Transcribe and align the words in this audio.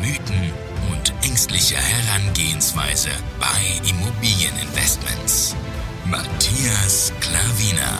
Mythen 0.00 0.50
und 0.90 1.12
ängstliche 1.22 1.76
Herangehensweise 1.76 3.10
bei 3.38 3.86
Immobilieninvestments. 3.86 5.54
Matthias 6.06 7.12
Klavina. 7.20 7.98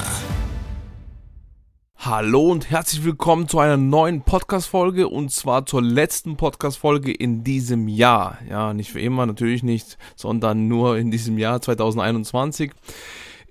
Hallo 1.98 2.52
und 2.52 2.71
herzlich 2.71 3.05
willkommen 3.05 3.48
zu 3.48 3.59
einer 3.59 3.77
neuen 3.77 4.23
Podcast-Folge 4.23 5.09
und 5.09 5.30
zwar 5.30 5.66
zur 5.66 5.83
letzten 5.83 6.38
Podcast-Folge 6.38 7.12
in 7.12 7.45
diesem 7.45 7.87
Jahr. 7.87 8.38
Ja, 8.48 8.73
nicht 8.73 8.91
für 8.91 9.01
immer, 9.01 9.27
natürlich 9.27 9.62
nicht, 9.62 9.98
sondern 10.16 10.69
nur 10.69 10.96
in 10.96 11.10
diesem 11.10 11.37
Jahr 11.37 11.60
2021. 11.60 12.73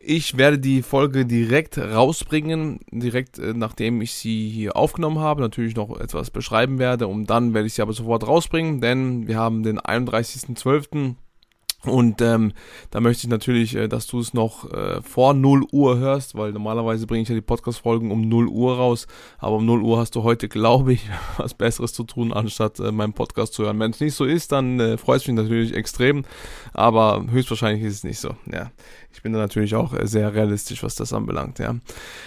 Ich 0.02 0.38
werde 0.38 0.60
die 0.60 0.82
Folge 0.82 1.26
direkt 1.26 1.78
rausbringen, 1.78 2.80
direkt 2.90 3.38
äh, 3.38 3.54
nachdem 3.54 4.02
ich 4.02 4.14
sie 4.14 4.50
hier 4.50 4.78
aufgenommen 4.78 5.20
habe. 5.20 5.42
Natürlich 5.42 5.76
noch 5.76 6.00
etwas 6.00 6.32
beschreiben 6.32 6.80
werde 6.80 7.08
und 7.08 7.30
dann 7.30 7.54
werde 7.54 7.68
ich 7.68 7.74
sie 7.74 7.82
aber 7.82 7.92
sofort 7.92 8.26
rausbringen, 8.26 8.80
denn 8.80 9.28
wir 9.28 9.38
haben 9.38 9.62
den 9.62 9.78
31.12. 9.78 11.16
Und 11.86 12.22
ähm, 12.22 12.52
da 12.92 13.00
möchte 13.00 13.26
ich 13.26 13.30
natürlich, 13.30 13.76
äh, 13.76 13.88
dass 13.88 14.06
du 14.06 14.20
es 14.20 14.34
noch 14.34 14.70
äh, 14.72 15.02
vor 15.02 15.34
0 15.34 15.66
Uhr 15.72 15.98
hörst, 15.98 16.36
weil 16.36 16.52
normalerweise 16.52 17.08
bringe 17.08 17.24
ich 17.24 17.30
ja 17.30 17.36
die 17.36 17.42
Podcast-Folgen 17.42 18.12
um 18.12 18.28
0 18.28 18.48
Uhr 18.48 18.76
raus. 18.76 19.08
Aber 19.38 19.56
um 19.56 19.66
0 19.66 19.82
Uhr 19.82 19.98
hast 19.98 20.16
du 20.16 20.24
heute, 20.24 20.50
glaube 20.50 20.94
ich, 20.94 21.10
was 21.38 21.54
Besseres 21.54 21.94
zu 21.94 22.04
tun, 22.04 22.34
anstatt 22.34 22.80
äh, 22.80 22.92
meinen 22.92 23.14
Podcast 23.14 23.54
zu 23.54 23.64
hören. 23.64 23.80
Wenn 23.80 23.92
es 23.92 24.02
nicht 24.02 24.16
so 24.16 24.26
ist, 24.26 24.52
dann 24.52 24.80
äh, 24.80 24.98
freut 24.98 25.22
es 25.22 25.28
mich 25.28 25.38
natürlich 25.38 25.74
extrem. 25.74 26.26
Aber 26.74 27.26
höchstwahrscheinlich 27.30 27.84
ist 27.84 27.96
es 27.96 28.04
nicht 28.04 28.20
so. 28.20 28.36
Ja, 28.52 28.72
ich 29.14 29.22
bin 29.22 29.32
da 29.32 29.40
natürlich 29.40 29.76
auch 29.76 29.94
äh, 29.94 30.06
sehr 30.06 30.34
realistisch, 30.34 30.84
was 30.84 30.96
das 30.96 31.14
anbelangt. 31.14 31.60
Ja, 31.60 31.76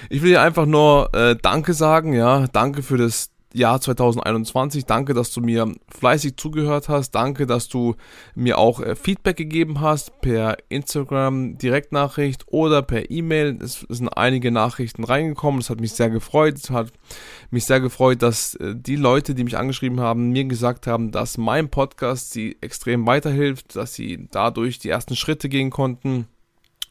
ich 0.08 0.22
will 0.22 0.30
dir 0.30 0.40
einfach 0.40 0.66
nur 0.66 1.12
äh, 1.14 1.36
Danke 1.40 1.74
sagen. 1.74 2.14
Ja, 2.14 2.46
danke 2.46 2.82
für 2.82 2.96
das 2.96 3.31
Jahr 3.54 3.80
2021. 3.80 4.86
Danke, 4.86 5.14
dass 5.14 5.30
du 5.32 5.40
mir 5.40 5.72
fleißig 5.88 6.36
zugehört 6.36 6.88
hast. 6.88 7.12
Danke, 7.12 7.46
dass 7.46 7.68
du 7.68 7.96
mir 8.34 8.58
auch 8.58 8.80
äh, 8.80 8.96
Feedback 8.96 9.36
gegeben 9.36 9.80
hast 9.80 10.20
per 10.20 10.56
Instagram 10.68 11.58
Direktnachricht 11.58 12.44
oder 12.48 12.82
per 12.82 13.10
E-Mail. 13.10 13.58
Es 13.62 13.86
sind 13.88 14.08
einige 14.08 14.50
Nachrichten 14.50 15.04
reingekommen. 15.04 15.60
Das 15.60 15.70
hat 15.70 15.80
mich 15.80 15.92
sehr 15.92 16.10
gefreut. 16.10 16.56
Es 16.56 16.70
hat 16.70 16.92
mich 17.50 17.64
sehr 17.64 17.80
gefreut, 17.80 18.22
dass 18.22 18.54
äh, 18.56 18.74
die 18.76 18.96
Leute, 18.96 19.34
die 19.34 19.44
mich 19.44 19.56
angeschrieben 19.56 20.00
haben, 20.00 20.30
mir 20.30 20.44
gesagt 20.44 20.86
haben, 20.86 21.10
dass 21.10 21.38
mein 21.38 21.68
Podcast 21.68 22.32
sie 22.32 22.56
extrem 22.60 23.06
weiterhilft, 23.06 23.76
dass 23.76 23.94
sie 23.94 24.28
dadurch 24.30 24.78
die 24.78 24.88
ersten 24.88 25.16
Schritte 25.16 25.48
gehen 25.48 25.70
konnten 25.70 26.26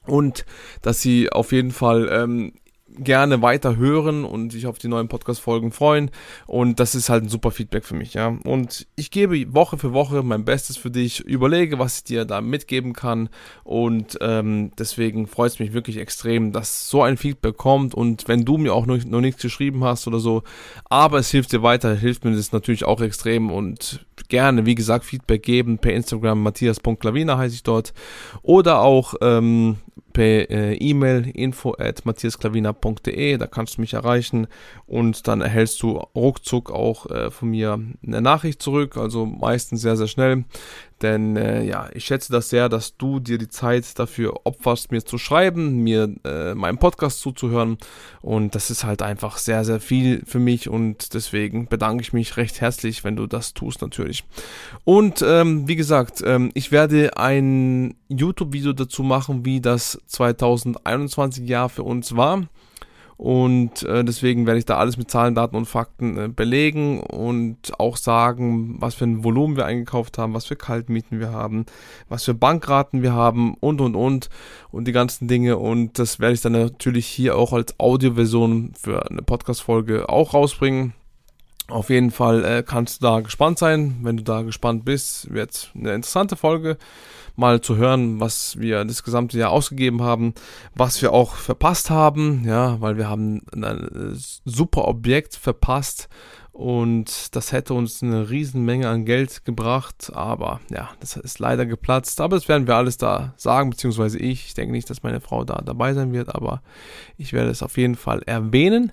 und 0.06 0.46
dass 0.82 1.02
sie 1.02 1.32
auf 1.32 1.52
jeden 1.52 1.72
Fall 1.72 2.10
ähm, 2.12 2.54
gerne 2.98 3.42
weiter 3.42 3.76
hören 3.76 4.26
und 4.26 4.52
sich 4.52 4.68
auf 4.68 4.78
die 4.78 4.88
neuen 4.88 5.08
Podcast-Folgen 5.08 5.72
freuen. 5.72 6.12
Und 6.48 6.80
das 6.80 6.96
ist 6.96 7.10
halt 7.10 7.24
ein 7.24 7.30
super 7.30 7.52
Feedback 7.52 7.86
für 7.86 7.96
mich, 7.96 8.14
ja. 8.14 8.38
Und 8.44 8.88
ich 8.96 9.12
gebe 9.12 9.54
Woche 9.54 9.78
für 9.78 9.94
Woche 9.94 10.24
mein 10.24 10.46
Bestes 10.46 10.78
für 10.78 10.92
dich, 10.92 11.22
überlege, 11.22 11.80
was 11.80 11.98
ich 11.98 12.04
dir 12.06 12.26
da 12.26 12.42
mitgeben 12.42 12.94
kann. 12.94 13.30
Und 13.64 14.18
ähm, 14.22 14.72
deswegen 14.78 15.28
freut 15.28 15.52
es 15.52 15.60
mich 15.60 15.74
wirklich 15.74 15.98
extrem, 15.98 16.52
dass 16.52 16.90
so 16.90 17.02
ein 17.04 17.18
Feedback 17.18 17.58
kommt. 17.58 17.94
Und 17.94 18.28
wenn 18.28 18.46
du 18.46 18.58
mir 18.58 18.74
auch 18.74 18.86
noch, 18.86 19.04
noch 19.04 19.22
nichts 19.22 19.42
geschrieben 19.42 19.84
hast 19.84 20.08
oder 20.08 20.20
so, 20.20 20.44
aber 20.86 21.20
es 21.20 21.32
hilft 21.32 21.52
dir 21.52 21.64
weiter, 21.64 21.96
hilft 21.96 22.26
mir 22.26 22.36
das 22.36 22.52
natürlich 22.52 22.86
auch 22.86 23.02
extrem. 23.02 23.52
Und 23.52 24.06
gerne, 24.30 24.66
wie 24.66 24.76
gesagt, 24.76 25.06
Feedback 25.06 25.44
geben 25.44 25.78
per 25.78 25.94
Instagram, 25.94 26.42
matthias.klavina 26.44 27.38
heiße 27.38 27.56
ich 27.56 27.64
dort. 27.64 27.94
Oder 28.42 28.82
auch 28.82 29.14
ähm, 29.22 29.78
per 30.14 30.50
äh, 30.50 30.74
E-Mail 30.76 31.30
info 31.34 31.76
at 31.78 32.06
matthiasklavina.de, 32.06 33.38
da 33.38 33.48
kannst 33.48 33.78
du 33.78 33.82
mich 33.82 33.94
erreichen 33.94 34.48
und 34.88 35.28
dann 35.28 35.42
erhältst 35.42 35.82
du 35.82 35.98
ruckzuck 36.16 36.72
auch 36.72 37.10
äh, 37.10 37.32
von 37.32 37.50
mir 37.50 37.80
eine 38.06 38.22
Nachricht 38.22 38.62
zurück, 38.62 38.98
also 38.98 39.26
meistens 39.26 39.82
sehr, 39.82 39.98
sehr 39.98 40.08
schnell. 40.08 40.46
Denn 41.02 41.36
äh, 41.36 41.64
ja, 41.64 41.90
ich 41.94 42.06
schätze 42.06 42.32
das 42.32 42.50
sehr, 42.50 42.70
dass 42.70 42.98
du 42.98 43.20
dir 43.20 43.38
die 43.38 43.50
Zeit 43.50 43.98
dafür 43.98 44.42
opferst, 44.44 44.92
mir 44.92 45.04
zu 45.04 45.18
schreiben, 45.18 45.84
mir 45.84 46.14
äh, 46.24 46.54
meinen 46.54 46.78
Podcast 46.78 47.20
zuzuhören. 47.22 47.78
Und 48.22 48.56
das 48.56 48.70
ist 48.70 48.84
halt 48.84 49.02
einfach 49.02 49.38
sehr, 49.38 49.66
sehr 49.66 49.80
viel 49.80 50.24
für 50.26 50.40
mich 50.40 50.70
und 50.70 51.14
deswegen 51.14 51.68
bedanke 51.68 52.04
ich 52.04 52.14
mich 52.14 52.38
recht 52.38 52.62
herzlich, 52.62 53.04
wenn 53.04 53.16
du 53.16 53.28
das 53.28 53.54
tust 53.54 53.82
natürlich. 53.82 54.24
Und 54.84 55.24
ähm, 55.26 55.68
wie 55.68 55.76
gesagt, 55.76 56.22
ähm, 56.26 56.52
ich 56.54 56.72
werde 56.72 57.18
ein 57.18 57.96
YouTube-Video 58.10 58.74
dazu 58.74 59.04
machen, 59.04 59.46
wie 59.46 59.62
das 59.62 60.00
2021 60.08 61.48
Jahr 61.48 61.70
für 61.70 61.84
uns 61.84 62.16
war. 62.16 62.44
Und 63.22 63.84
äh, 63.84 64.04
deswegen 64.04 64.48
werde 64.48 64.58
ich 64.58 64.66
da 64.66 64.78
alles 64.78 64.98
mit 64.98 65.12
Zahlen, 65.12 65.36
Daten 65.36 65.56
und 65.56 65.68
Fakten 65.68 66.18
äh, 66.18 66.28
belegen 66.28 67.02
und 67.02 67.80
auch 67.80 67.96
sagen, 67.96 68.78
was 68.80 68.96
für 68.96 69.06
ein 69.06 69.24
Volumen 69.24 69.58
wir 69.58 69.68
eingekauft 69.68 70.18
haben, 70.18 70.34
was 70.34 70.46
für 70.46 70.56
Kaltmieten 70.56 71.20
wir 71.20 71.32
haben, 71.32 71.68
was 72.10 72.24
für 72.24 72.34
Bankraten 72.34 73.04
wir 73.04 73.14
haben 73.14 73.54
und 73.60 73.80
und 73.80 73.94
und 73.96 74.30
und 74.72 74.88
die 74.88 74.92
ganzen 74.92 75.28
Dinge. 75.28 75.58
Und 75.58 76.00
das 76.00 76.20
werde 76.20 76.34
ich 76.34 76.42
dann 76.42 76.54
natürlich 76.54 77.06
hier 77.06 77.38
auch 77.38 77.54
als 77.54 77.80
Audioversion 77.80 78.72
für 78.74 79.08
eine 79.08 79.22
Podcast-Folge 79.22 80.10
auch 80.10 80.34
rausbringen. 80.34 80.94
Auf 81.72 81.90
jeden 81.90 82.12
Fall 82.12 82.44
äh, 82.44 82.64
kannst 82.64 83.02
du 83.02 83.08
da 83.08 83.20
gespannt 83.22 83.58
sein. 83.58 84.00
Wenn 84.02 84.18
du 84.18 84.24
da 84.24 84.42
gespannt 84.42 84.84
bist, 84.84 85.34
wird 85.34 85.72
eine 85.74 85.94
interessante 85.94 86.36
Folge 86.36 86.78
mal 87.38 87.62
zu 87.62 87.78
hören, 87.78 88.20
was 88.20 88.60
wir 88.60 88.84
das 88.84 89.04
gesamte 89.04 89.38
Jahr 89.38 89.52
ausgegeben 89.52 90.02
haben, 90.02 90.34
was 90.76 91.02
wir 91.02 91.14
auch 91.14 91.36
verpasst 91.36 91.90
haben, 91.90 92.44
ja, 92.46 92.82
weil 92.82 92.98
wir 92.98 93.08
haben 93.08 93.42
ein 93.56 94.20
super 94.44 94.86
Objekt 94.88 95.36
verpasst 95.36 96.10
und 96.54 97.34
das 97.36 97.54
hätte 97.54 97.74
uns 97.74 98.04
eine 98.04 98.30
Riesenmenge 98.30 98.90
an 98.90 99.06
Geld 99.06 99.46
gebracht, 99.46 100.12
aber 100.14 100.60
ja, 100.70 100.90
das 101.00 101.16
ist 101.16 101.40
leider 101.40 101.66
geplatzt. 101.66 102.20
Aber 102.20 102.36
das 102.36 102.50
werden 102.50 102.68
wir 102.68 102.76
alles 102.76 102.98
da 102.98 103.34
sagen, 103.38 103.70
beziehungsweise 103.70 104.20
ich. 104.20 104.48
Ich 104.48 104.54
denke 104.54 104.74
nicht, 104.74 104.90
dass 104.90 105.02
meine 105.02 105.22
Frau 105.22 105.46
da 105.46 105.62
dabei 105.66 105.94
sein 105.94 106.12
wird, 106.12 106.36
aber 106.36 106.62
ich 107.18 107.32
werde 107.32 107.52
es 107.52 107.64
auf 107.64 107.78
jeden 107.78 107.96
Fall 107.96 108.22
erwähnen. 108.26 108.92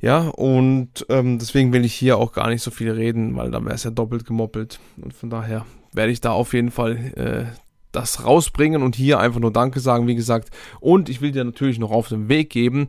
Ja, 0.00 0.28
und 0.28 1.06
ähm, 1.08 1.38
deswegen 1.38 1.72
will 1.72 1.84
ich 1.84 1.94
hier 1.94 2.18
auch 2.18 2.32
gar 2.32 2.48
nicht 2.48 2.62
so 2.62 2.72
viel 2.72 2.90
reden, 2.90 3.36
weil 3.36 3.52
dann 3.52 3.64
wäre 3.64 3.76
es 3.76 3.84
ja 3.84 3.90
doppelt 3.90 4.26
gemoppelt. 4.26 4.80
Und 5.00 5.14
von 5.14 5.30
daher 5.30 5.64
werde 5.92 6.10
ich 6.10 6.20
da 6.20 6.32
auf 6.32 6.54
jeden 6.54 6.72
Fall 6.72 6.96
äh, 7.14 7.44
das 7.92 8.24
rausbringen 8.24 8.82
und 8.82 8.96
hier 8.96 9.20
einfach 9.20 9.40
nur 9.40 9.52
Danke 9.52 9.78
sagen, 9.78 10.08
wie 10.08 10.16
gesagt. 10.16 10.50
Und 10.80 11.08
ich 11.08 11.20
will 11.20 11.30
dir 11.30 11.44
natürlich 11.44 11.78
noch 11.78 11.92
auf 11.92 12.08
den 12.08 12.28
Weg 12.28 12.50
geben, 12.50 12.88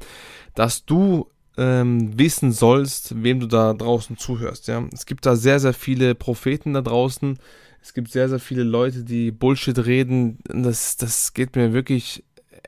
dass 0.55 0.85
du 0.85 1.27
ähm, 1.57 2.17
wissen 2.17 2.51
sollst, 2.51 3.21
wem 3.23 3.39
du 3.39 3.47
da 3.47 3.73
draußen 3.73 4.17
zuhörst. 4.17 4.67
Ja? 4.67 4.83
Es 4.93 5.05
gibt 5.05 5.25
da 5.25 5.35
sehr, 5.35 5.59
sehr 5.59 5.73
viele 5.73 6.15
Propheten 6.15 6.73
da 6.73 6.81
draußen. 6.81 7.37
Es 7.81 7.93
gibt 7.93 8.11
sehr, 8.11 8.29
sehr 8.29 8.39
viele 8.39 8.63
Leute, 8.63 9.03
die 9.03 9.31
Bullshit 9.31 9.77
reden. 9.85 10.39
Das, 10.43 10.97
das 10.97 11.33
geht 11.33 11.55
mir 11.55 11.73
wirklich 11.73 12.23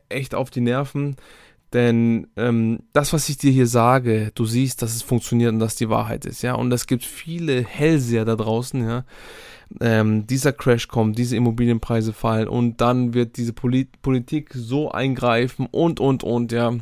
echt 0.09 0.33
auf 0.35 0.49
die 0.49 0.61
Nerven. 0.61 1.15
Denn 1.73 2.27
ähm, 2.35 2.79
das, 2.93 3.13
was 3.13 3.29
ich 3.29 3.37
dir 3.37 3.51
hier 3.51 3.67
sage, 3.67 4.31
du 4.33 4.45
siehst, 4.45 4.81
dass 4.81 4.95
es 4.95 5.03
funktioniert 5.03 5.53
und 5.53 5.59
dass 5.59 5.75
die 5.75 5.89
Wahrheit 5.89 6.25
ist, 6.25 6.41
ja. 6.41 6.55
Und 6.55 6.71
es 6.71 6.87
gibt 6.87 7.03
viele 7.03 7.63
Hellseher 7.63 8.25
da 8.25 8.35
draußen, 8.35 8.81
ja, 8.81 9.05
ähm, 9.79 10.25
dieser 10.25 10.51
Crash 10.51 10.87
kommt, 10.87 11.19
diese 11.19 11.35
Immobilienpreise 11.35 12.11
fallen 12.11 12.47
und 12.47 12.81
dann 12.81 13.13
wird 13.13 13.37
diese 13.37 13.53
Polit 13.53 14.01
Politik 14.01 14.51
so 14.55 14.91
eingreifen 14.91 15.67
und, 15.69 15.99
und, 15.99 16.23
und, 16.23 16.51
ja. 16.51 16.73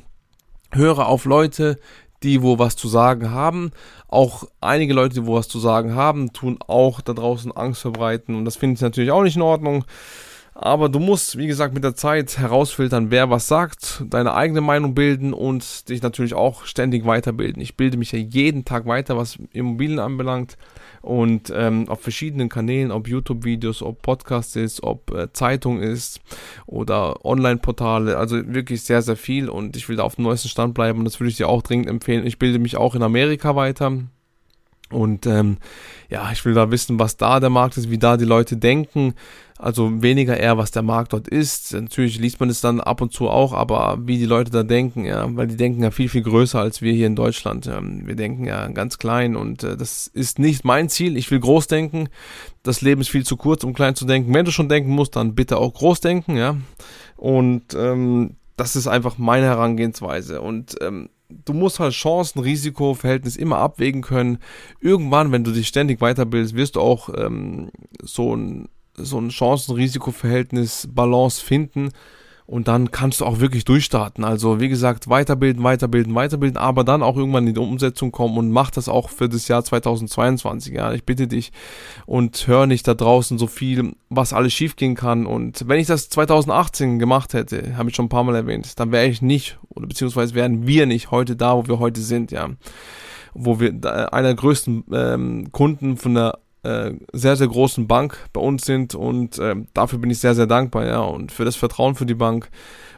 Höre 0.72 1.08
auf 1.08 1.26
Leute, 1.26 1.80
die 2.24 2.42
wo 2.42 2.60
was 2.60 2.75
zu 2.75 2.88
sagen 2.88 3.31
haben. 3.31 3.72
Auch 4.08 4.46
einige 4.62 4.94
Leute, 4.94 5.16
die 5.16 5.25
wo 5.25 5.36
was 5.36 5.48
zu 5.48 5.60
sagen 5.60 5.96
haben, 5.96 6.34
tun 6.34 6.60
auch 6.66 7.02
da 7.02 7.14
draußen 7.14 7.52
Angst 7.52 7.81
verbreiten 7.81 8.36
und 8.36 8.46
das 8.46 8.56
finde 8.56 8.75
ich 8.75 8.81
natürlich 8.81 9.12
auch 9.12 9.24
nicht 9.24 9.36
in 9.36 9.42
Ordnung. 9.42 9.86
Aber 10.59 10.89
du 10.89 10.98
musst, 10.98 11.38
wie 11.38 11.45
gesagt, 11.45 11.75
mit 11.75 11.83
der 11.83 11.94
Zeit 11.94 12.39
herausfiltern, 12.39 13.12
wer 13.12 13.30
was 13.30 13.48
sagt, 13.48 14.04
deine 14.09 14.33
eigene 14.33 14.59
Meinung 14.59 14.95
bilden 14.95 15.31
und 15.31 15.88
dich 15.88 16.01
natürlich 16.01 16.33
auch 16.33 16.65
ständig 16.65 17.06
weiterbilden. 17.06 17.62
Ich 17.62 17.77
bilde 17.77 17.95
mich 17.95 18.12
ja 18.12 18.18
jeden 18.18 18.65
Tag 18.65 18.88
weiter, 18.88 19.15
was 19.18 19.38
Immobilien 19.54 20.00
anbelangt 20.00 20.57
und 21.04 21.54
ähm, 21.56 21.88
auf 21.89 22.01
verschiedenen 22.01 22.50
Kanälen, 22.50 22.89
ob 22.89 23.07
YouTube-Videos, 23.07 23.83
ob 23.83 24.01
Podcast 24.01 24.56
ist, 24.56 24.81
ob 24.81 25.13
äh, 25.13 25.31
Zeitung 25.31 25.80
ist 25.80 26.21
oder 26.65 27.24
Online-Portale, 27.24 28.18
also 28.18 28.38
wirklich 28.51 28.81
sehr, 28.81 29.04
sehr 29.04 29.15
viel 29.15 29.50
und 29.50 29.75
ich 29.75 29.88
will 29.89 29.98
da 29.98 30.04
auf 30.04 30.15
dem 30.15 30.24
neuesten 30.24 30.50
Stand 30.50 30.74
bleiben 30.74 30.98
und 30.98 31.06
das 31.06 31.19
würde 31.19 31.30
ich 31.30 31.38
dir 31.38 31.50
auch 31.50 31.62
dringend 31.62 31.88
empfehlen. 31.88 32.25
Ich 32.25 32.39
bilde 32.39 32.57
mich 32.57 32.77
auch 32.77 32.95
in 32.95 33.04
Amerika 33.04 33.56
weiter 33.56 33.92
Und 34.89 35.25
ähm, 35.25 35.57
ja, 36.10 36.31
ich 36.31 36.45
will 36.45 36.54
da 36.54 36.72
wissen, 36.72 37.00
was 37.00 37.18
da 37.18 37.39
der 37.39 37.50
Markt 37.50 37.78
ist, 37.78 37.89
wie 37.89 37.98
da 37.98 38.16
die 38.18 38.25
Leute 38.25 38.57
denken. 38.57 39.16
Also 39.60 40.04
weniger 40.04 40.38
eher, 40.38 40.57
was 40.57 40.69
der 40.69 40.84
Markt 40.84 41.13
dort 41.13 41.28
ist. 41.28 41.74
Natürlich 41.74 42.19
liest 42.19 42.39
man 42.39 42.50
es 42.50 42.62
dann 42.62 42.80
ab 42.80 43.01
und 43.01 43.12
zu 43.12 43.28
auch, 43.28 43.54
aber 43.54 43.98
wie 44.06 44.19
die 44.19 44.25
Leute 44.25 44.51
da 44.51 44.62
denken, 44.62 45.04
ja, 45.04 45.25
weil 45.36 45.48
die 45.48 45.57
denken 45.57 45.81
ja 45.81 45.89
viel, 45.89 46.10
viel 46.10 46.22
größer 46.22 46.60
als 46.60 46.84
wir 46.84 46.94
hier 46.94 47.07
in 47.07 47.16
Deutschland. 47.16 47.66
Ähm, 47.66 48.06
wir 48.06 48.16
denken 48.16 48.45
ja 48.45 48.68
ganz 48.68 49.00
klein 49.00 49.36
und 49.36 49.63
äh, 49.63 49.75
das 49.75 50.07
ist 50.07 50.38
nicht 50.38 50.63
mein 50.63 50.90
Ziel. 50.90 51.18
Ich 51.18 51.31
will 51.31 51.40
groß 51.40 51.68
denken. 51.68 52.10
Das 52.62 52.81
Leben 52.81 53.01
ist 53.01 53.10
viel 53.10 53.25
zu 53.25 53.36
kurz, 53.36 53.63
um 53.63 53.74
klein 53.74 53.95
zu 53.95 54.06
denken. 54.06 54.33
Wenn 54.33 54.45
du 54.45 54.51
schon 54.51 54.69
denken 54.69 54.92
musst, 54.92 55.16
dann 55.16 55.33
bitte 55.33 55.57
auch 55.57 55.74
groß 55.74 56.01
denken, 56.01 56.38
ja. 56.38 56.56
Und 57.16 57.74
ähm, 57.74 58.36
das 58.57 58.75
ist 58.75 58.88
einfach 58.88 59.18
meine 59.18 59.48
Herangehensweise. 59.48 60.40
Und 60.42 60.75
ähm, 60.81 61.10
du 61.30 61.54
musst 61.54 61.80
halt 61.80 61.94
Chancen, 61.94 62.40
Risiko, 62.40 62.94
Verhältnis 62.94 63.36
immer 63.36 63.58
abwägen 63.58 64.02
können. 64.02 64.40
Irgendwann, 64.80 65.32
wenn 65.32 65.44
du 65.44 65.52
dich 65.52 65.68
ständig 65.68 66.00
weiterbildest, 66.00 66.56
wirst 66.56 66.76
du 66.76 66.82
auch 66.82 67.10
ähm, 67.16 67.72
so 68.02 68.36
ein, 68.36 68.70
so 68.96 69.20
ein 69.20 69.30
Chancen-Risiko-Verhältnis, 69.30 70.88
Balance 70.92 71.44
finden 71.44 71.92
und 72.48 72.70
dann 72.70 72.92
kannst 72.92 73.20
du 73.20 73.26
auch 73.26 73.42
wirklich 73.42 73.66
durchstarten. 73.66 74.24
Also 74.24 74.62
wie 74.62 74.70
gesagt, 74.70 75.10
weiterbilden, 75.10 75.64
weiterbilden, 75.64 76.16
weiterbilden, 76.16 76.58
aber 76.58 76.86
dann 76.86 77.04
auch 77.04 77.18
irgendwann 77.18 77.46
in 77.46 77.54
die 77.54 77.60
Umsetzung 77.60 78.14
kommen 78.14 78.38
und 78.38 78.52
mach 78.52 78.72
das 78.72 78.88
auch 78.88 79.10
für 79.10 79.28
das 79.28 79.50
Jahr 79.50 79.66
2022. 79.66 80.74
Ja, 80.74 80.94
ich 80.94 81.04
bitte 81.04 81.28
dich 81.28 81.52
und 82.06 82.48
hör 82.48 82.66
nicht 82.66 82.88
da 82.88 82.94
draußen 82.94 83.38
so 83.38 83.48
viel, 83.48 83.94
was 84.10 84.32
alles 84.32 84.54
schiefgehen 84.54 84.96
kann. 84.96 85.26
Und 85.26 85.68
wenn 85.68 85.80
ich 85.80 85.88
das 85.88 86.08
2018 86.08 87.00
gemacht 87.00 87.34
hätte, 87.34 87.76
habe 87.76 87.90
ich 87.90 87.96
schon 87.96 88.06
ein 88.06 88.10
paar 88.10 88.24
Mal 88.24 88.36
erwähnt, 88.36 88.80
dann 88.80 88.94
wäre 88.94 89.08
ich 89.08 89.22
nicht 89.22 89.60
oder 89.68 89.86
beziehungsweise 89.86 90.34
wären 90.34 90.66
wir 90.66 90.86
nicht 90.86 91.12
heute 91.12 91.36
da, 91.36 91.58
wo 91.58 91.68
wir 91.68 91.80
heute 91.80 92.00
sind. 92.00 92.32
Ja, 92.32 92.50
wo 93.34 93.60
wir 93.60 93.70
einer 94.14 94.30
der 94.30 94.36
größten 94.36 94.86
ähm, 94.94 95.52
Kunden 95.52 95.98
von 95.98 96.16
der 96.16 96.40
äh, 96.68 96.94
sehr, 97.14 97.36
sehr 97.36 97.48
großen 97.48 97.88
Bank 97.88 98.18
bei 98.34 98.42
uns 98.42 98.66
sind 98.66 98.94
und 98.94 99.40
äh, 99.40 99.56
dafür 99.74 100.00
bin 100.00 100.10
ich 100.10 100.19
sehr, 100.19 100.36
sehr 100.36 100.48
dankbar, 100.48 100.86
ja, 100.86 101.00
und 101.00 101.31
für 101.31 101.46
das 101.46 101.56
Vertrauen 101.56 101.96
für 101.96 102.06
die 102.06 102.14
Bank. 102.14 102.50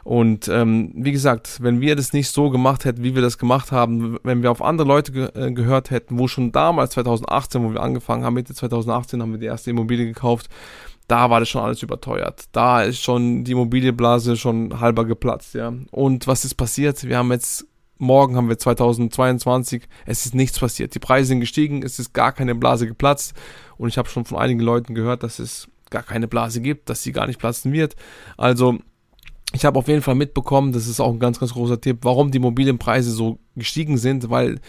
Und 0.02 0.48
ähm, 0.48 0.92
wie 0.94 1.12
gesagt, 1.12 1.58
wenn 1.60 1.80
wir 1.80 1.94
das 1.94 2.12
nicht 2.12 2.30
so 2.30 2.50
gemacht 2.50 2.84
hätten, 2.84 3.04
wie 3.04 3.14
wir 3.14 3.22
das 3.22 3.38
gemacht 3.38 3.70
haben, 3.70 4.18
wenn 4.22 4.42
wir 4.42 4.50
auf 4.50 4.62
andere 4.62 4.88
Leute 4.88 5.12
ge 5.12 5.28
äh, 5.34 5.52
gehört 5.52 5.90
hätten, 5.90 6.18
wo 6.18 6.26
schon 6.26 6.52
damals 6.52 6.92
2018, 6.92 7.62
wo 7.62 7.72
wir 7.72 7.82
angefangen 7.82 8.24
haben, 8.24 8.34
Mitte 8.34 8.54
2018 8.54 9.22
haben 9.22 9.32
wir 9.32 9.38
die 9.38 9.46
erste 9.46 9.70
Immobilie 9.70 10.06
gekauft, 10.06 10.48
da 11.06 11.28
war 11.28 11.40
das 11.40 11.48
schon 11.48 11.62
alles 11.62 11.82
überteuert. 11.82 12.44
Da 12.52 12.82
ist 12.82 13.02
schon 13.02 13.44
die 13.44 13.52
Immobilienblase 13.52 14.36
schon 14.36 14.80
halber 14.80 15.04
geplatzt, 15.04 15.54
ja. 15.54 15.72
Und 15.90 16.26
was 16.26 16.44
ist 16.44 16.54
passiert? 16.54 17.04
Wir 17.04 17.18
haben 17.18 17.30
jetzt 17.32 17.66
Morgen 18.00 18.34
haben 18.34 18.48
wir 18.48 18.58
2022. 18.58 19.86
Es 20.06 20.24
ist 20.24 20.34
nichts 20.34 20.58
passiert. 20.58 20.94
Die 20.94 20.98
Preise 20.98 21.28
sind 21.28 21.40
gestiegen. 21.40 21.82
Es 21.82 21.98
ist 21.98 22.14
gar 22.14 22.32
keine 22.32 22.54
Blase 22.54 22.86
geplatzt. 22.86 23.34
Und 23.76 23.88
ich 23.88 23.98
habe 23.98 24.08
schon 24.08 24.24
von 24.24 24.38
einigen 24.38 24.60
Leuten 24.60 24.94
gehört, 24.94 25.22
dass 25.22 25.38
es 25.38 25.68
gar 25.90 26.02
keine 26.02 26.26
Blase 26.26 26.60
gibt, 26.62 26.88
dass 26.88 27.02
sie 27.02 27.12
gar 27.12 27.26
nicht 27.26 27.38
platzen 27.38 27.72
wird. 27.72 27.96
Also 28.36 28.78
ich 29.52 29.64
habe 29.64 29.78
auf 29.78 29.88
jeden 29.88 30.02
Fall 30.02 30.14
mitbekommen, 30.14 30.72
das 30.72 30.86
ist 30.86 31.00
auch 31.00 31.12
ein 31.12 31.18
ganz, 31.18 31.40
ganz 31.40 31.52
großer 31.52 31.80
Tipp, 31.80 31.98
warum 32.02 32.30
die 32.30 32.38
Immobilienpreise 32.38 33.10
so 33.10 33.38
gestiegen 33.54 33.98
sind, 33.98 34.30
weil 34.30 34.60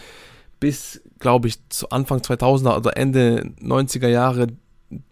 bis, 0.60 1.00
glaube 1.18 1.48
ich, 1.48 1.66
zu 1.70 1.88
Anfang 1.90 2.18
2000er 2.18 2.76
oder 2.76 2.96
Ende 2.96 3.54
90er 3.62 4.08
Jahre 4.08 4.48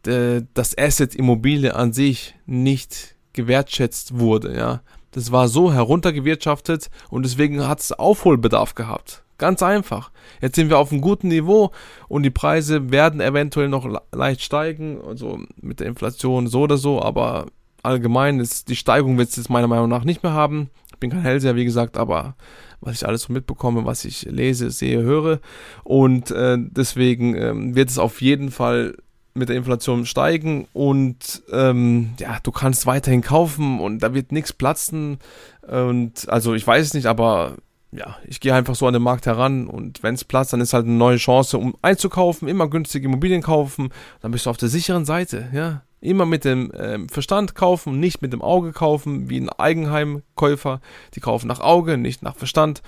das 0.03 0.77
Asset 0.77 1.15
Immobilie 1.15 1.75
an 1.75 1.95
sich 1.95 2.35
nicht 2.45 3.17
gewertschätzt 3.33 4.19
wurde, 4.19 4.55
ja. 4.55 4.83
Das 5.13 5.33
war 5.33 5.49
so 5.49 5.73
heruntergewirtschaftet 5.73 6.91
und 7.09 7.25
deswegen 7.25 7.67
hat 7.67 7.81
es 7.81 7.93
Aufholbedarf 7.93 8.75
gehabt. 8.75 9.25
Ganz 9.39 9.63
einfach. 9.63 10.11
Jetzt 10.43 10.57
sind 10.57 10.69
wir 10.69 10.79
auf 10.79 10.93
einem 10.93 11.01
guten 11.01 11.29
Niveau 11.29 11.71
und 12.09 12.25
die 12.25 12.31
Preise 12.31 12.91
werden 12.91 13.21
eventuell 13.21 13.69
noch 13.69 13.89
leicht 14.13 14.43
steigen, 14.43 15.01
also 15.03 15.41
mit 15.61 15.81
der 15.81 15.87
Inflation 15.87 16.47
so 16.47 16.61
oder 16.61 16.77
so, 16.77 17.01
aber 17.01 17.47
allgemein 17.83 18.39
ist 18.39 18.69
die 18.69 18.77
Steigung 18.77 19.17
wird 19.17 19.31
es 19.31 19.37
jetzt 19.37 19.49
meiner 19.49 19.67
Meinung 19.67 19.89
nach 19.89 20.05
nicht 20.05 20.23
mehr 20.23 20.33
haben. 20.33 20.69
Ich 20.93 20.99
bin 20.99 21.11
kein 21.11 21.23
Hellseher, 21.23 21.57
wie 21.57 21.65
gesagt, 21.65 21.97
aber 21.97 22.37
was 22.83 22.97
ich 22.97 23.09
alles 23.09 23.23
so 23.23 23.33
mitbekomme, 23.33 23.87
was 23.87 24.05
ich 24.05 24.23
lese, 24.25 24.71
sehe, 24.71 25.01
höre 25.03 25.41
und 25.85 26.31
äh, 26.31 26.59
deswegen 26.59 27.35
ähm, 27.35 27.75
wird 27.75 27.89
es 27.89 27.99
auf 27.99 28.21
jeden 28.21 28.51
Fall 28.51 28.97
mit 29.35 29.49
der 29.49 29.57
Inflation 29.57 30.07
steigen 30.07 30.67
und 30.73 31.43
ähm, 31.53 32.15
ja, 32.19 32.39
du 32.43 32.51
kannst 32.51 32.87
weiterhin 32.87 33.23
kaufen 33.23 33.81
und 33.81 34.01
da 34.01 34.13
wird 34.15 34.33
nichts 34.33 34.53
platzen. 34.53 35.19
Und 35.67 36.29
also 36.29 36.55
ich 36.55 36.67
weiß 36.67 36.87
es 36.87 36.95
nicht, 36.95 37.07
aber 37.07 37.57
ja, 37.93 38.17
ich 38.27 38.41
gehe 38.41 38.55
einfach 38.55 38.75
so 38.75 38.87
an 38.87 38.93
den 38.93 39.03
Markt 39.03 39.27
heran 39.27 39.67
und 39.67 40.03
wenn 40.03 40.15
es 40.15 40.25
platzt, 40.25 40.53
dann 40.53 40.61
ist 40.61 40.73
halt 40.73 40.87
eine 40.87 40.95
neue 40.95 41.17
Chance, 41.17 41.59
um 41.59 41.77
einzukaufen, 41.83 42.49
immer 42.49 42.69
günstige 42.69 43.07
Immobilien 43.07 43.43
kaufen, 43.43 43.91
dann 44.21 44.31
bist 44.31 44.47
du 44.47 44.51
auf 44.51 44.57
der 44.57 44.69
sicheren 44.69 45.05
Seite, 45.05 45.49
ja. 45.53 45.83
Immer 46.01 46.25
mit 46.25 46.45
dem 46.45 46.73
ähm, 46.75 47.09
Verstand 47.09 47.55
kaufen, 47.55 48.01
nicht 48.01 48.23
mit 48.23 48.33
dem 48.33 48.41
Auge 48.41 48.73
kaufen, 48.73 49.29
wie 49.29 49.39
ein 49.39 49.51
Eigenheimkäufer. 49.51 50.81
Die 51.15 51.21
kaufen 51.21 51.47
nach 51.47 51.61
Auge, 51.61 51.99
nicht 51.99 52.23
nach 52.23 52.37
Verstand. 52.37 52.83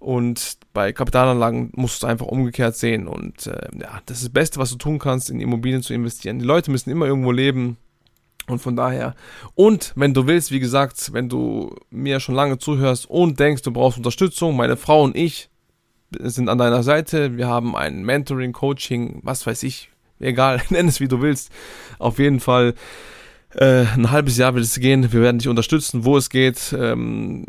Und 0.00 0.58
bei 0.72 0.92
Kapitalanlagen 0.92 1.70
musst 1.76 2.02
du 2.02 2.06
es 2.06 2.10
einfach 2.10 2.26
umgekehrt 2.26 2.76
sehen. 2.76 3.06
Und 3.06 3.46
äh, 3.46 3.68
ja, 3.80 4.00
das 4.06 4.18
ist 4.18 4.24
das 4.24 4.32
Beste, 4.32 4.58
was 4.58 4.70
du 4.70 4.76
tun 4.76 4.98
kannst, 4.98 5.30
in 5.30 5.40
Immobilien 5.40 5.82
zu 5.82 5.94
investieren. 5.94 6.40
Die 6.40 6.44
Leute 6.44 6.70
müssen 6.72 6.90
immer 6.90 7.06
irgendwo 7.06 7.30
leben. 7.30 7.76
Und 8.48 8.60
von 8.60 8.76
daher, 8.76 9.14
und 9.54 9.92
wenn 9.96 10.14
du 10.14 10.26
willst, 10.26 10.52
wie 10.52 10.60
gesagt, 10.60 11.12
wenn 11.12 11.28
du 11.28 11.74
mir 11.90 12.20
schon 12.20 12.34
lange 12.34 12.58
zuhörst 12.58 13.08
und 13.10 13.40
denkst, 13.40 13.62
du 13.62 13.72
brauchst 13.72 13.98
Unterstützung, 13.98 14.56
meine 14.56 14.76
Frau 14.76 15.02
und 15.02 15.16
ich 15.16 15.50
sind 16.20 16.48
an 16.48 16.58
deiner 16.58 16.82
Seite. 16.82 17.36
Wir 17.36 17.48
haben 17.48 17.76
ein 17.76 18.04
Mentoring, 18.04 18.52
Coaching, 18.52 19.20
was 19.22 19.46
weiß 19.46 19.62
ich, 19.64 19.90
egal, 20.20 20.62
nenn 20.70 20.88
es 20.88 21.00
wie 21.00 21.08
du 21.08 21.20
willst. 21.20 21.50
Auf 21.98 22.18
jeden 22.18 22.40
Fall 22.40 22.74
äh, 23.56 23.86
ein 23.94 24.10
halbes 24.10 24.36
Jahr 24.36 24.54
wird 24.54 24.64
es 24.64 24.78
gehen. 24.78 25.12
Wir 25.12 25.22
werden 25.22 25.38
dich 25.38 25.48
unterstützen, 25.48 26.04
wo 26.04 26.18
es 26.18 26.28
geht. 26.28 26.74
Ähm, 26.78 27.44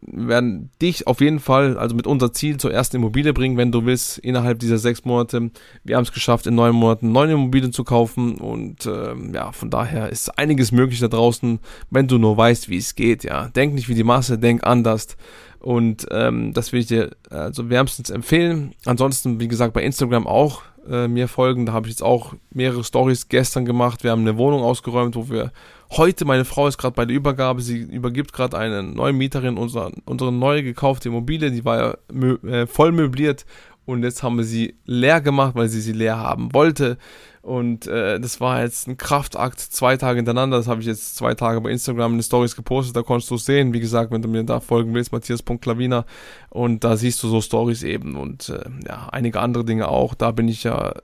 wir 0.00 0.28
werden 0.28 0.70
dich 0.80 1.06
auf 1.06 1.20
jeden 1.20 1.38
Fall, 1.38 1.78
also 1.78 1.94
mit 1.94 2.06
unser 2.06 2.32
Ziel 2.32 2.56
zur 2.56 2.72
ersten 2.72 2.96
Immobilie 2.96 3.32
bringen, 3.32 3.56
wenn 3.56 3.70
du 3.70 3.84
willst, 3.84 4.18
innerhalb 4.18 4.58
dieser 4.58 4.78
sechs 4.78 5.04
Monate. 5.04 5.50
Wir 5.84 5.96
haben 5.96 6.02
es 6.02 6.12
geschafft, 6.12 6.48
in 6.48 6.56
neun 6.56 6.74
Monaten 6.74 7.12
neun 7.12 7.30
Immobilien 7.30 7.72
zu 7.72 7.84
kaufen 7.84 8.38
und 8.38 8.86
ähm, 8.86 9.32
ja, 9.34 9.52
von 9.52 9.70
daher 9.70 10.08
ist 10.08 10.36
einiges 10.36 10.72
möglich 10.72 10.98
da 10.98 11.08
draußen, 11.08 11.60
wenn 11.90 12.08
du 12.08 12.18
nur 12.18 12.36
weißt, 12.36 12.68
wie 12.68 12.78
es 12.78 12.96
geht. 12.96 13.22
Ja, 13.22 13.48
denk 13.48 13.74
nicht 13.74 13.88
wie 13.88 13.94
die 13.94 14.04
Masse, 14.04 14.38
denk 14.38 14.64
anders. 14.64 15.16
Und 15.60 16.08
ähm, 16.10 16.52
das 16.54 16.72
will 16.72 16.80
ich 16.80 16.88
dir 16.88 17.12
also 17.30 17.70
wärmstens 17.70 18.10
empfehlen. 18.10 18.74
Ansonsten, 18.84 19.38
wie 19.38 19.46
gesagt, 19.46 19.74
bei 19.74 19.84
Instagram 19.84 20.26
auch 20.26 20.62
äh, 20.88 21.08
mir 21.08 21.28
folgen. 21.28 21.66
Da 21.66 21.72
habe 21.72 21.86
ich 21.86 21.92
jetzt 21.92 22.02
auch 22.02 22.34
mehrere 22.50 22.84
Stories 22.84 23.28
gestern 23.28 23.64
gemacht. 23.64 24.04
Wir 24.04 24.10
haben 24.10 24.22
eine 24.22 24.36
Wohnung 24.36 24.62
ausgeräumt, 24.62 25.16
wo 25.16 25.28
wir 25.28 25.52
heute, 25.96 26.24
meine 26.24 26.44
Frau 26.44 26.66
ist 26.66 26.78
gerade 26.78 26.94
bei 26.94 27.04
der 27.04 27.16
Übergabe, 27.16 27.60
sie 27.60 27.78
übergibt 27.78 28.32
gerade 28.32 28.56
eine 28.56 28.82
neue 28.82 29.12
Mieterin 29.12 29.58
unser, 29.58 29.92
unsere 30.04 30.32
neu 30.32 30.62
gekaufte 30.62 31.08
Immobilie, 31.08 31.50
die 31.50 31.64
war 31.64 31.78
ja 31.78 31.96
mö 32.10 32.36
äh, 32.48 32.66
voll 32.66 32.92
möbliert 32.92 33.44
und 33.84 34.02
jetzt 34.02 34.22
haben 34.22 34.36
wir 34.36 34.44
sie 34.44 34.76
leer 34.84 35.20
gemacht, 35.20 35.54
weil 35.54 35.68
sie 35.68 35.80
sie 35.80 35.92
leer 35.92 36.18
haben 36.18 36.54
wollte. 36.54 36.98
Und 37.42 37.88
äh, 37.88 38.20
das 38.20 38.40
war 38.40 38.62
jetzt 38.62 38.86
ein 38.86 38.96
Kraftakt, 38.96 39.58
zwei 39.58 39.96
Tage 39.96 40.16
hintereinander. 40.16 40.56
Das 40.56 40.68
habe 40.68 40.80
ich 40.80 40.86
jetzt 40.86 41.16
zwei 41.16 41.34
Tage 41.34 41.60
bei 41.60 41.70
Instagram 41.70 42.12
in 42.12 42.18
den 42.18 42.22
Stories 42.22 42.54
gepostet, 42.54 42.94
da 42.94 43.02
konntest 43.02 43.30
du 43.30 43.34
es 43.34 43.44
sehen. 43.44 43.72
Wie 43.72 43.80
gesagt, 43.80 44.12
wenn 44.12 44.22
du 44.22 44.28
mir 44.28 44.44
da 44.44 44.60
folgen 44.60 44.94
willst, 44.94 45.12
Matthias.klavina. 45.12 46.06
Und 46.50 46.84
da 46.84 46.96
siehst 46.96 47.20
du 47.22 47.28
so 47.28 47.40
Stories 47.40 47.82
eben 47.82 48.16
und 48.16 48.48
äh, 48.48 48.64
ja, 48.86 49.08
einige 49.10 49.40
andere 49.40 49.64
Dinge 49.64 49.88
auch. 49.88 50.14
Da 50.14 50.30
bin 50.30 50.46
ich 50.46 50.62
ja 50.62 50.94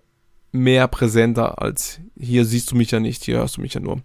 mehr 0.53 0.89
präsenter 0.89 1.61
als 1.61 2.01
hier 2.19 2.45
siehst 2.45 2.71
du 2.71 2.77
mich 2.77 2.91
ja 2.91 3.01
nicht, 3.01 3.25
hier 3.25 3.39
hörst 3.39 3.57
du 3.57 3.61
mich 3.61 3.75
ja 3.75 3.81
nur. 3.81 4.01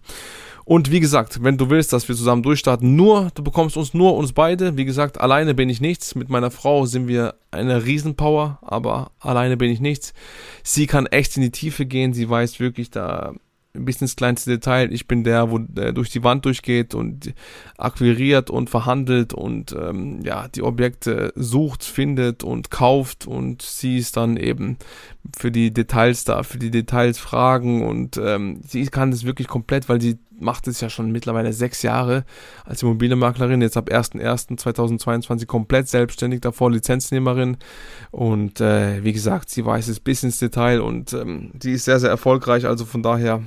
Und 0.64 0.90
wie 0.90 1.00
gesagt, 1.00 1.42
wenn 1.42 1.58
du 1.58 1.68
willst, 1.68 1.92
dass 1.92 2.08
wir 2.08 2.14
zusammen 2.14 2.42
durchstarten, 2.42 2.96
nur, 2.96 3.30
du 3.34 3.44
bekommst 3.44 3.76
uns 3.76 3.92
nur 3.92 4.16
uns 4.16 4.32
beide. 4.32 4.76
Wie 4.76 4.86
gesagt, 4.86 5.20
alleine 5.20 5.54
bin 5.54 5.68
ich 5.68 5.80
nichts. 5.80 6.14
Mit 6.14 6.30
meiner 6.30 6.50
Frau 6.50 6.86
sind 6.86 7.06
wir 7.06 7.34
eine 7.50 7.84
Riesenpower, 7.84 8.58
aber 8.62 9.12
alleine 9.20 9.56
bin 9.56 9.70
ich 9.70 9.80
nichts. 9.80 10.14
Sie 10.62 10.86
kann 10.86 11.06
echt 11.06 11.36
in 11.36 11.42
die 11.42 11.50
Tiefe 11.50 11.84
gehen. 11.84 12.14
Sie 12.14 12.28
weiß 12.28 12.60
wirklich 12.60 12.90
da 12.90 13.34
bis 13.74 14.00
ins 14.00 14.16
kleinste 14.16 14.50
Detail. 14.50 14.92
Ich 14.92 15.06
bin 15.06 15.24
der, 15.24 15.50
wo 15.50 15.58
der 15.58 15.92
durch 15.92 16.08
die 16.08 16.24
Wand 16.24 16.44
durchgeht 16.44 16.94
und 16.94 17.34
akquiriert 17.76 18.48
und 18.48 18.70
verhandelt 18.70 19.34
und 19.34 19.72
ähm, 19.72 20.20
ja, 20.22 20.48
die 20.48 20.62
Objekte 20.62 21.32
sucht, 21.34 21.82
findet 21.82 22.44
und 22.44 22.70
kauft 22.70 23.26
und 23.26 23.62
sie 23.62 23.98
ist 23.98 24.16
dann 24.16 24.36
eben 24.36 24.78
für 25.36 25.50
die 25.50 25.72
Details 25.72 26.24
da, 26.24 26.42
für 26.42 26.58
die 26.58 26.70
Details 26.70 27.18
fragen 27.18 27.86
und 27.86 28.18
ähm, 28.18 28.60
sie 28.66 28.86
kann 28.86 29.10
das 29.10 29.24
wirklich 29.24 29.48
komplett, 29.48 29.88
weil 29.88 30.00
sie 30.00 30.18
macht 30.38 30.68
es 30.68 30.80
ja 30.80 30.90
schon 30.90 31.12
mittlerweile 31.12 31.52
sechs 31.52 31.82
Jahre 31.82 32.24
als 32.64 32.82
Immobilienmaklerin, 32.82 33.62
jetzt 33.62 33.76
ab 33.76 33.88
1.1.2022 33.90 35.46
komplett 35.46 35.88
selbstständig, 35.88 36.40
davor 36.40 36.70
Lizenznehmerin 36.70 37.56
und 38.10 38.60
äh, 38.60 39.02
wie 39.02 39.12
gesagt, 39.12 39.48
sie 39.50 39.64
weiß 39.64 39.88
es 39.88 40.00
bis 40.00 40.22
ins 40.22 40.38
Detail 40.38 40.80
und 40.80 41.12
ähm, 41.12 41.52
sie 41.62 41.72
ist 41.72 41.84
sehr, 41.84 42.00
sehr 42.00 42.10
erfolgreich, 42.10 42.66
also 42.66 42.84
von 42.84 43.02
daher 43.02 43.42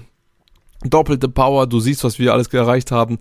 doppelte 0.84 1.30
Power, 1.30 1.68
du 1.68 1.80
siehst, 1.80 2.04
was 2.04 2.20
wir 2.20 2.34
alles 2.34 2.48
erreicht 2.48 2.92
haben. 2.92 3.20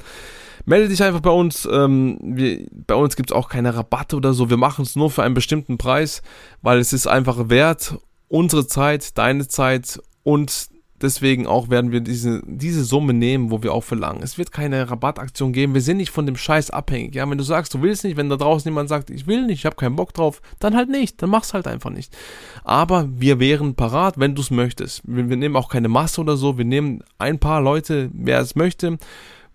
Melde 0.65 0.89
dich 0.89 1.03
einfach 1.03 1.21
bei 1.21 1.31
uns. 1.31 1.67
Ähm, 1.71 2.19
wir, 2.21 2.67
bei 2.87 2.97
uns 2.97 3.15
gibt 3.15 3.31
es 3.31 3.37
auch 3.37 3.49
keine 3.49 3.75
Rabatte 3.75 4.17
oder 4.17 4.33
so. 4.33 4.51
Wir 4.51 4.57
machen 4.57 4.83
es 4.83 4.97
nur 4.97 5.11
für 5.11 5.23
einen 5.23 5.35
bestimmten 5.35 5.79
Preis, 5.79 6.23
weil 6.61 6.79
es 6.79 6.93
ist 6.93 7.07
einfach 7.07 7.49
wert 7.49 7.99
unsere 8.29 8.67
Zeit, 8.67 9.17
deine 9.19 9.49
Zeit 9.49 10.01
und 10.23 10.69
deswegen 11.01 11.47
auch 11.47 11.69
werden 11.69 11.93
wir 11.93 12.01
diese, 12.01 12.43
diese 12.47 12.85
Summe 12.85 13.13
nehmen, 13.13 13.51
wo 13.51 13.63
wir 13.63 13.73
auch 13.73 13.85
verlangen. 13.85 14.23
Es 14.23 14.39
wird 14.39 14.53
keine 14.53 14.91
Rabattaktion 14.91 15.53
geben. 15.53 15.75
Wir 15.75 15.81
sind 15.81 15.99
nicht 15.99 16.11
von 16.11 16.27
dem 16.27 16.37
Scheiß 16.37 16.71
abhängig. 16.71 17.15
Ja, 17.15 17.29
wenn 17.29 17.39
du 17.39 17.45
sagst, 17.45 17.75
du 17.75 17.83
willst 17.83 18.05
nicht, 18.05 18.17
wenn 18.17 18.31
da 18.31 18.37
draußen 18.37 18.69
jemand 18.69 18.89
sagt, 18.89 19.11
ich 19.11 19.27
will 19.27 19.47
nicht, 19.47 19.61
ich 19.61 19.67
habe 19.67 19.77
keinen 19.77 19.97
Bock 19.97 20.15
drauf, 20.15 20.41
dann 20.59 20.75
halt 20.75 20.89
nicht. 20.89 21.21
Dann 21.23 21.31
mach's 21.31 21.55
halt 21.55 21.67
einfach 21.67 21.91
nicht. 21.91 22.17
Aber 22.65 23.09
wir 23.13 23.39
wären 23.39 23.75
parat, 23.75 24.19
wenn 24.19 24.35
du 24.35 24.43
es 24.43 24.51
möchtest. 24.51 25.03
Wir, 25.05 25.29
wir 25.29 25.37
nehmen 25.37 25.57
auch 25.57 25.69
keine 25.69 25.89
Masse 25.89 26.21
oder 26.21 26.37
so. 26.37 26.59
Wir 26.59 26.65
nehmen 26.65 27.03
ein 27.19 27.39
paar 27.39 27.61
Leute, 27.61 28.11
wer 28.13 28.41
es 28.41 28.55
möchte 28.57 28.99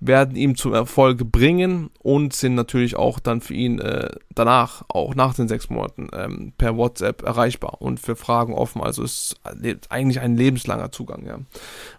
werden 0.02 0.36
ihm 0.36 0.58
zum 0.58 0.74
Erfolg 0.74 1.32
bringen 1.32 1.92
und 2.00 2.34
sind 2.34 2.56
natürlich 2.56 2.96
auch 2.96 3.20
dann 3.20 3.40
für 3.40 3.54
ihn 3.54 3.80
äh, 3.80 4.10
danach, 4.34 4.84
auch 4.90 5.14
nach 5.14 5.36
den 5.36 5.48
sechs 5.48 5.70
Monaten, 5.70 6.10
ähm, 6.12 6.54
per 6.58 6.76
WhatsApp 6.76 7.22
erreichbar 7.22 7.82
und 7.82 8.00
für 8.00 8.16
Fragen 8.16 8.54
offen. 8.54 8.82
Also 8.82 9.04
ist 9.04 9.36
eigentlich 9.90 10.20
ein 10.20 10.36
lebenslanger 10.36 10.92
Zugang, 10.92 11.28
ja. 11.28 11.38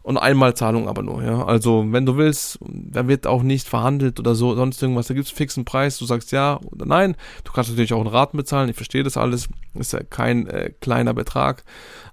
Und 0.03 0.19
Einmalzahlung 0.19 0.89
aber 0.89 1.03
nur, 1.03 1.23
ja. 1.23 1.45
Also 1.45 1.85
wenn 1.91 2.05
du 2.05 2.17
willst, 2.17 2.59
da 2.69 3.07
wird 3.07 3.29
auch 3.29 3.45
nicht 3.45 3.69
verhandelt 3.69 4.19
oder 4.19 4.35
so, 4.35 4.57
sonst 4.57 4.83
irgendwas. 4.83 5.07
Da 5.07 5.15
gibt 5.15 5.27
es 5.27 5.33
fixen 5.33 5.65
Preis, 5.65 5.97
du 5.99 6.05
sagst 6.05 6.33
ja 6.33 6.59
oder 6.73 6.87
nein. 6.87 7.15
Du 7.45 7.53
kannst 7.53 7.71
natürlich 7.71 7.93
auch 7.93 8.01
einen 8.01 8.09
Raten 8.09 8.37
bezahlen, 8.37 8.69
ich 8.69 8.77
verstehe 8.77 9.05
das 9.05 9.17
alles. 9.17 9.49
Ist 9.75 9.93
ja 9.93 10.01
kein 10.03 10.49
äh, 10.49 10.73
kleiner 10.81 11.15
Betrag. 11.15 11.63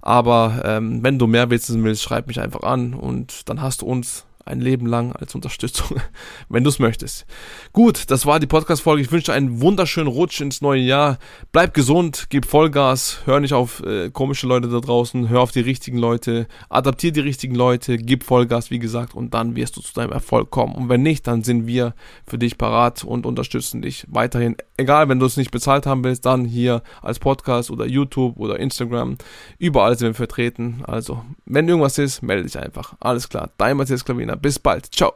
Aber 0.02 0.62
ähm, 0.64 1.02
wenn 1.02 1.18
du 1.18 1.26
mehr 1.26 1.50
wissen 1.50 1.82
willst, 1.82 2.02
schreib 2.02 2.28
mich 2.28 2.40
einfach 2.40 2.62
an 2.62 2.94
und 2.94 3.48
dann 3.48 3.60
hast 3.60 3.82
du 3.82 3.86
uns 3.86 4.24
ein 4.50 4.60
Leben 4.60 4.86
lang 4.86 5.12
als 5.12 5.34
Unterstützung, 5.34 6.00
wenn 6.48 6.64
du 6.64 6.70
es 6.70 6.78
möchtest. 6.78 7.26
Gut, 7.72 8.10
das 8.10 8.26
war 8.26 8.40
die 8.40 8.46
Podcast-Folge. 8.46 9.02
Ich 9.02 9.12
wünsche 9.12 9.26
dir 9.26 9.34
einen 9.34 9.60
wunderschönen 9.60 10.08
Rutsch 10.08 10.40
ins 10.40 10.60
neue 10.60 10.82
Jahr. 10.82 11.18
Bleib 11.52 11.72
gesund, 11.74 12.26
gib 12.28 12.46
Vollgas, 12.46 13.20
hör 13.24 13.40
nicht 13.40 13.54
auf 13.54 13.82
äh, 13.84 14.10
komische 14.10 14.46
Leute 14.46 14.68
da 14.68 14.80
draußen, 14.80 15.28
hör 15.28 15.40
auf 15.40 15.52
die 15.52 15.60
richtigen 15.60 15.98
Leute, 15.98 16.46
adaptier 16.68 17.12
die 17.12 17.20
richtigen 17.20 17.54
Leute, 17.54 17.96
gib 17.96 18.24
Vollgas, 18.24 18.70
wie 18.70 18.78
gesagt, 18.78 19.14
und 19.14 19.34
dann 19.34 19.56
wirst 19.56 19.76
du 19.76 19.80
zu 19.80 19.94
deinem 19.94 20.12
Erfolg 20.12 20.50
kommen. 20.50 20.74
Und 20.74 20.88
wenn 20.88 21.02
nicht, 21.02 21.26
dann 21.26 21.42
sind 21.42 21.66
wir 21.66 21.94
für 22.26 22.38
dich 22.38 22.58
parat 22.58 23.04
und 23.04 23.26
unterstützen 23.26 23.82
dich 23.82 24.04
weiterhin. 24.08 24.56
Egal, 24.80 25.10
wenn 25.10 25.18
du 25.18 25.26
es 25.26 25.36
nicht 25.36 25.50
bezahlt 25.50 25.84
haben 25.84 26.02
willst, 26.04 26.24
dann 26.24 26.46
hier 26.46 26.82
als 27.02 27.18
Podcast 27.18 27.70
oder 27.70 27.84
YouTube 27.84 28.38
oder 28.38 28.58
Instagram. 28.58 29.18
Überall 29.58 29.98
sind 29.98 30.08
wir 30.08 30.14
vertreten. 30.14 30.82
Also, 30.86 31.22
wenn 31.44 31.68
irgendwas 31.68 31.98
ist, 31.98 32.22
melde 32.22 32.44
dich 32.44 32.58
einfach. 32.58 32.94
Alles 32.98 33.28
klar. 33.28 33.50
Dein 33.58 33.76
Matthias 33.76 34.06
Klavina. 34.06 34.36
Bis 34.36 34.58
bald. 34.58 34.86
Ciao. 34.86 35.12